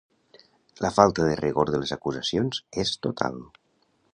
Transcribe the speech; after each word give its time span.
La 0.85 0.89
falta 0.95 1.27
de 1.27 1.35
rigor 1.41 1.73
de 1.75 1.81
les 1.83 1.93
acusacions 1.99 2.63
és 2.85 2.95
total. 3.07 3.39